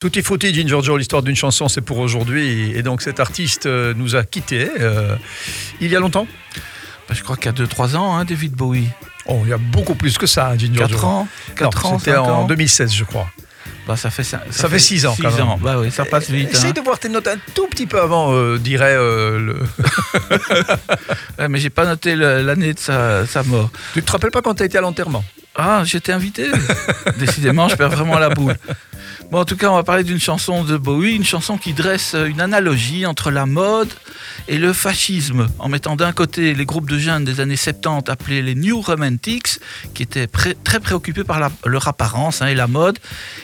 [0.00, 2.72] Tutti frutti, Ginger Joe, l'histoire d'une chanson, c'est pour aujourd'hui.
[2.74, 5.14] Et donc cet artiste euh, nous a quittés euh,
[5.82, 6.26] il y a longtemps?
[7.06, 8.88] Bah, Je crois qu'il y a 2-3 ans, hein, David Bowie.
[9.26, 11.04] Oh, il y a beaucoup plus que ça, Ginger 4 Joe.
[11.04, 13.28] ans Non, 4 ans, C'était 5 en ans 2016, je crois.
[13.86, 15.46] Bah, ça fait, ça, Ça fait six ans, six quand même.
[15.48, 15.58] ans.
[15.60, 16.50] Bah oui, ça passe vite.
[16.50, 16.72] Essaye hein.
[16.74, 19.56] de voir tes notes un tout petit peu avant, euh, dirait euh, le.
[21.38, 23.70] Ouais, mais j'ai pas noté l'année de sa, sa mort.
[23.92, 25.24] tu te rappelles pas quand tu as été à l'enterrement?
[25.56, 26.50] Ah, j'étais invité.
[27.18, 28.56] Décidément, je perds vraiment la boule.
[29.30, 32.16] Bon, en tout cas, on va parler d'une chanson de Bowie, une chanson qui dresse
[32.26, 33.92] une analogie entre la mode
[34.48, 38.42] et le fascisme, en mettant d'un côté les groupes de jeunes des années 70 appelés
[38.42, 39.60] les New Romantics,
[39.94, 42.98] qui étaient très préoccupés par leur apparence hein, et la mode,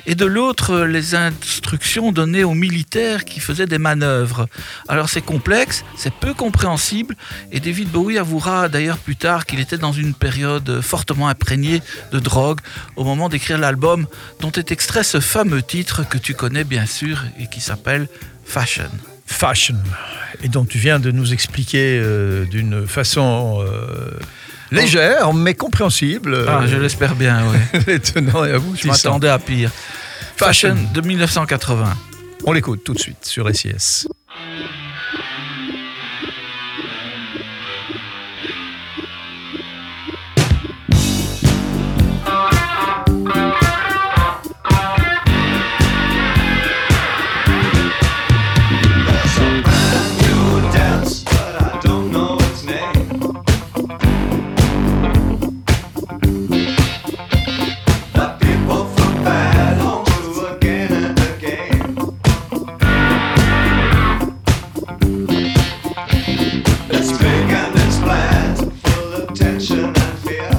[0.06, 4.48] et de l'autre les instructions données aux militaires qui faisaient des manœuvres.
[4.88, 7.14] Alors c'est complexe, c'est peu compréhensible,
[7.52, 12.18] et David Bowie avouera d'ailleurs plus tard qu'il était dans une période fortement imprégnée de
[12.18, 12.58] drogue
[12.96, 14.08] au moment d'écrire l'album
[14.40, 18.08] dont est extrait ce fameux titre que tu connais bien sûr et qui s'appelle
[18.44, 18.90] Fashion.
[19.26, 19.76] Fashion.
[20.42, 24.18] Et dont tu viens de nous expliquer euh, d'une façon euh,
[24.70, 26.44] légère, mais compréhensible.
[26.48, 27.80] Ah, euh, je l'espère bien, oui.
[27.86, 28.88] les tenants et Je aboutissants.
[28.88, 29.70] m'attendais à pire.
[30.36, 30.70] Fashion.
[30.76, 31.94] Fashion de 1980.
[32.44, 34.06] On l'écoute tout de suite sur SIS.
[69.36, 70.55] Tension and fear.